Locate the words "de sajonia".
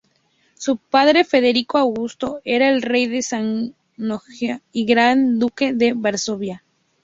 3.05-4.61